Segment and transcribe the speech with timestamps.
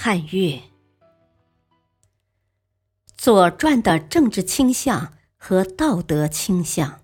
[0.00, 0.52] 汉乐，
[3.16, 7.02] 《左传》的政治倾向和道德倾向。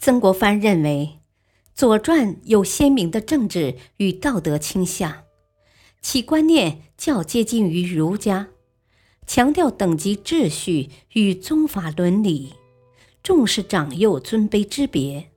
[0.00, 1.20] 曾国藩认为，
[1.76, 5.22] 《左传》有鲜明的政治与道德倾向，
[6.00, 8.48] 其观念较接近于儒家，
[9.28, 12.54] 强调等级秩序与宗法伦理，
[13.22, 15.30] 重视长幼尊卑之别。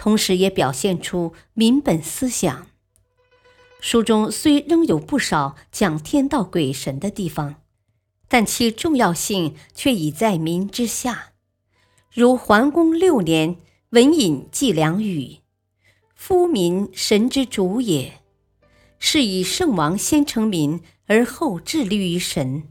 [0.00, 2.68] 同时也表现出民本思想。
[3.82, 7.56] 书中虽仍有不少讲天道鬼神的地方，
[8.26, 11.32] 但其重要性却已在民之下。
[12.10, 13.58] 如桓公六年，
[13.90, 15.40] 文隐祭良语
[16.16, 18.22] ：“夫民神之主也，
[18.98, 22.62] 是以圣王先成民，而后致力于神。”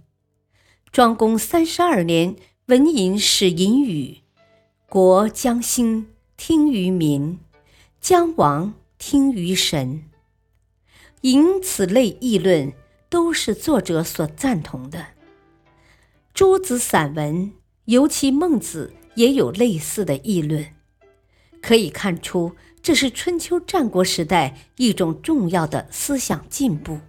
[0.91, 4.21] 庄公三十二年，文隐使隐语
[4.89, 6.07] ：“国将兴。”
[6.41, 7.37] 听于民，
[7.99, 10.05] 将亡听于神。
[11.19, 12.71] 因此类议论，
[13.09, 15.07] 都是作者所赞同的。
[16.33, 17.51] 诸子散文，
[17.85, 20.65] 尤其孟子，也有类似的议论。
[21.61, 27.01] 可以看出，这是春秋战国时代一种重要的思想进步。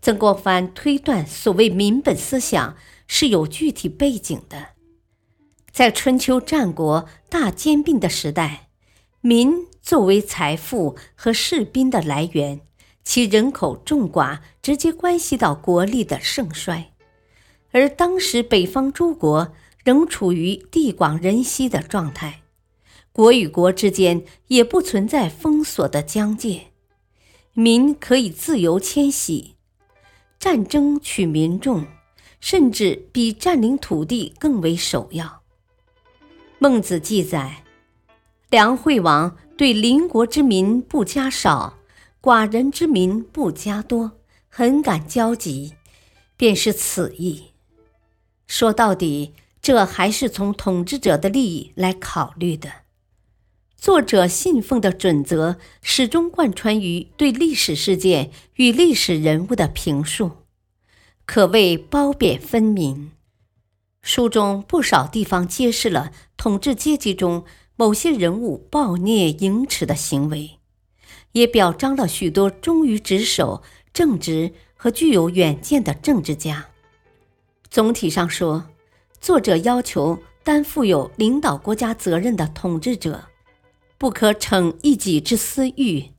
[0.00, 2.76] 曾国藩推断，所谓民本思想
[3.08, 4.68] 是有具体背景的。
[5.72, 8.68] 在春秋战国大兼并的时代，
[9.22, 12.60] 民作为财富和士兵的来源，
[13.02, 16.92] 其人口众寡直接关系到国力的盛衰。
[17.70, 22.42] 而当时北方诸国仍处于地广人稀的状态，
[23.10, 26.64] 国与国之间也不存在封锁的疆界，
[27.54, 29.54] 民可以自由迁徙，
[30.38, 31.86] 战争取民众，
[32.40, 35.41] 甚至比占领土地更为首要。
[36.62, 37.64] 孟子记载，
[38.48, 41.76] 梁惠王对邻国之民不加少，
[42.20, 44.12] 寡人之民不加多，
[44.48, 45.74] 很感焦急，
[46.36, 47.46] 便是此意。
[48.46, 52.70] 说到底，这还是从统治者的利益来考虑的。
[53.76, 60.30] 作者信奉的准则始终贯穿于对历史事件与历史人物的评述，
[61.26, 63.10] 可谓褒贬分明。
[64.02, 67.44] 书中不少地方揭示了统治阶级中
[67.76, 70.58] 某些人物暴虐淫耻的行为，
[71.32, 73.62] 也表彰了许多忠于职守、
[73.94, 76.66] 正直和具有远见的政治家。
[77.70, 78.66] 总体上说，
[79.20, 83.28] 作者要求担负有领导国家责任的统治者，
[83.96, 86.10] 不可逞一己之私欲，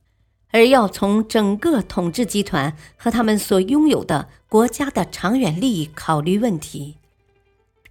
[0.50, 6.96] 而要从整个统治集团和他们所拥有的国家的长远利益考虑问题。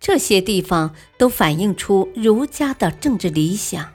[0.04, 3.94] 这些地方都反映出儒家的政治理想，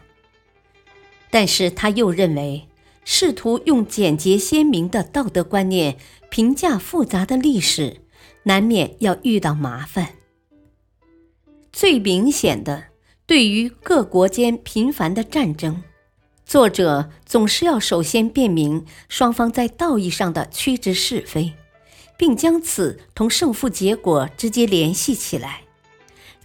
[1.30, 2.66] 但是他又认为，
[3.04, 5.98] 试图用简洁鲜明的道德观念
[6.30, 7.98] 评价复杂的历史，
[8.44, 10.14] 难免要遇到麻烦。
[11.74, 12.84] 最明显的，
[13.26, 15.82] 对于各国间频繁的战争，
[16.46, 21.52] 作者总是要首先辨明双方在道义上的曲直是非，
[22.16, 25.64] 并将此同胜负结果直接联系起来。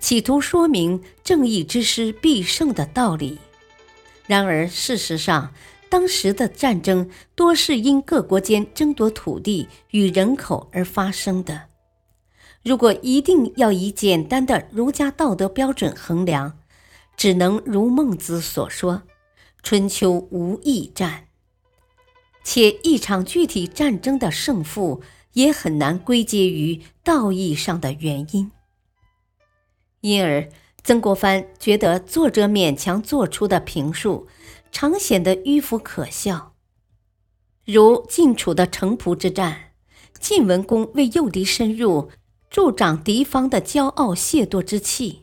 [0.03, 3.39] 企图说明正义之师必胜的道理，
[4.27, 5.53] 然而事实上，
[5.87, 11.69] 当时的战争多是因各国间争夺土地与人口而发生的。
[12.63, 16.59] 如果一定要以简单的儒家道德标准衡量，
[17.15, 19.03] 只能如孟子所说
[19.63, 21.27] ：“春秋无义战。”
[22.43, 25.01] 且一场具体战争的胜负
[25.31, 28.51] 也很难归结于道义上的原因。
[30.03, 30.49] 因而，
[30.83, 34.27] 曾国藩觉得作者勉强做出的评述，
[34.69, 36.55] 常显得迂腐可笑。
[37.65, 39.71] 如晋楚的城濮之战，
[40.19, 42.09] 晋文公为诱敌深入，
[42.49, 45.21] 助长敌方的骄傲懈惰之气，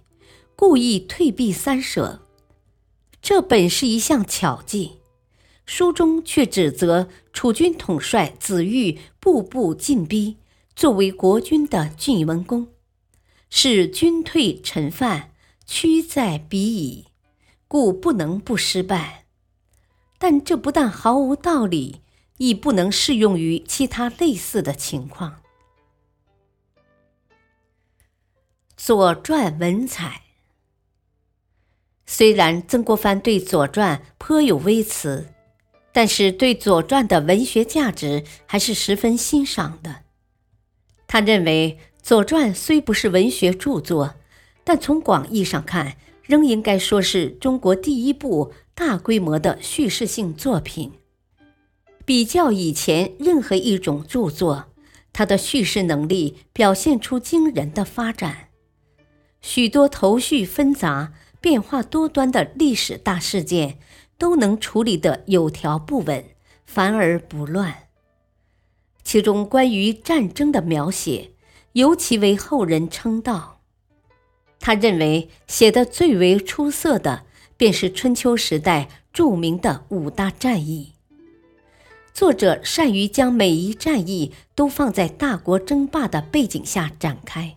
[0.56, 2.22] 故意退避三舍。
[3.20, 5.00] 这本是一项巧计，
[5.66, 10.38] 书中却指责楚军统帅子玉步步进逼，
[10.74, 12.68] 作为国君的晋文公。
[13.50, 15.32] 是君退臣犯，
[15.67, 17.08] 屈在彼矣，
[17.67, 19.26] 故不能不失败。
[20.19, 22.00] 但这不但毫无道理，
[22.37, 25.32] 亦不能适用于其他类似的情况。
[28.76, 30.23] 《左传》文采，
[32.06, 35.35] 虽然曾国藩对《左传》颇有微词，
[35.93, 40.05] 但是对《左传》的文学价值还是十分欣赏的。
[41.06, 44.14] 他认为，《左传》虽不是文学著作，
[44.64, 50.93] 但从广义上看，仍应该说是中国第一部大规模的叙事性作品。
[52.05, 54.67] 比较以前任何一种著作，
[55.12, 58.49] 它的叙事能力表现出惊人的发展。
[59.41, 63.79] 许多头绪纷杂、变化多端的历史大事件，
[64.19, 66.25] 都能处理得有条不紊、
[66.67, 67.85] 繁而不乱。
[69.02, 71.29] 其中关于战争的描写，
[71.72, 73.61] 尤其为后人称道。
[74.58, 77.25] 他认为写的最为出色的，
[77.56, 80.93] 便是春秋时代著名的五大战役。
[82.12, 87.56] 作者善于将每一战役都放在大国争霸的背景下展开，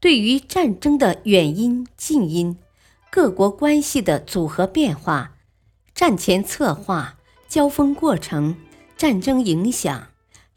[0.00, 2.56] 对于战争的远因近因、
[3.10, 5.34] 各国关系的组合变化、
[5.94, 7.18] 战前策划、
[7.48, 8.56] 交锋过程、
[8.96, 10.07] 战争影响。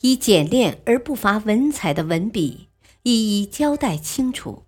[0.01, 2.67] 以简练而不乏文采的文笔，
[3.03, 4.63] 一一交代清楚。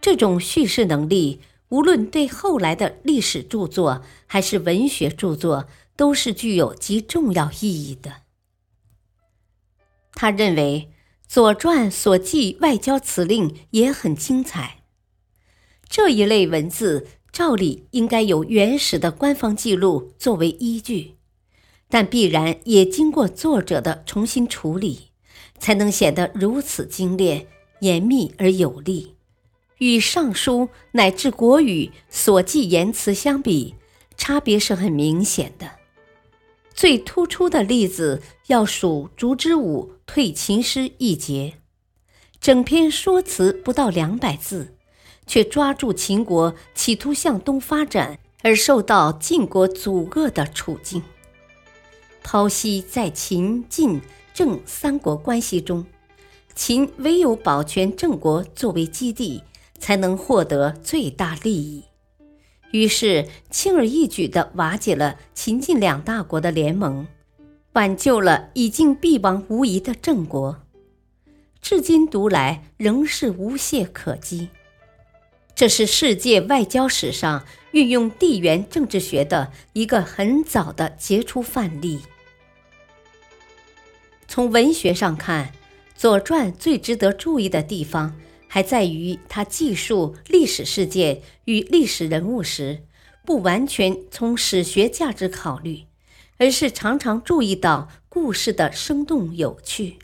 [0.00, 8.22] 这种叙事能力，无论对后来的历史著作还是文学著作，都是具有极重要意义的。
[10.14, 10.90] 他认为，
[11.28, 14.82] 《左传》所记外交辞令也很精彩。
[15.88, 21.16] 这一类文字，照理应该有原始的官方记录作为依据。
[21.90, 25.10] 但必然也经过作者的重新处理，
[25.58, 27.48] 才能显得如此精炼、
[27.80, 29.16] 严密而有力。
[29.78, 33.74] 与《尚书》乃至国语所记言辞相比，
[34.16, 35.72] 差别是很明显的。
[36.72, 41.54] 最突出的例子要数烛之武退秦师一节，
[42.40, 44.76] 整篇说辞不到两百字，
[45.26, 51.02] 却抓住秦国企图向东发展而受到晋国阻遏的处境。
[52.24, 54.00] 剖析在秦、晋、
[54.32, 55.84] 郑三国关系中，
[56.54, 59.42] 秦唯有保全郑国作为基地，
[59.78, 61.84] 才能获得最大利益。
[62.70, 67.06] 于是轻而易举地瓦解了秦晋两大国的联盟，
[67.72, 70.62] 挽救了已经必亡无疑的郑国。
[71.60, 74.50] 至今读来，仍是无懈可击。
[75.54, 82.00] 这是世界外交史上运用地缘政治学的一个很早的杰出范例。
[84.26, 85.46] 从文学上看，
[85.94, 88.14] 《左传》最值得注意的地方，
[88.46, 92.84] 还在于它记述历史事件与历史人物时，
[93.24, 95.84] 不完全从史学价值考虑，
[96.38, 99.98] 而是常常注意到故事的生动有趣，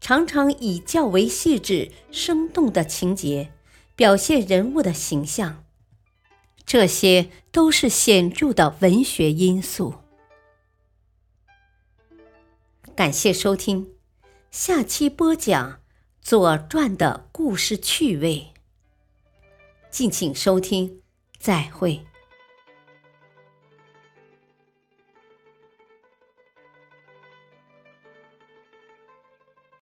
[0.00, 3.50] 常常以较为细致生动的情节。
[3.96, 5.64] 表现人物的形象，
[6.68, 9.94] 这些都是显著的文学因素。
[12.94, 13.94] 感谢收听，
[14.50, 15.72] 下期播讲
[16.20, 18.48] 《左传》的故事趣味。
[19.90, 21.00] 敬请收听，
[21.38, 22.04] 再会。